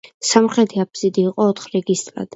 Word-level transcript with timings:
სამხრეთი 0.29 0.81
აფსიდი 0.83 1.23
იყოფა 1.27 1.47
ოთხ 1.53 1.69
რეგისტრად. 1.77 2.29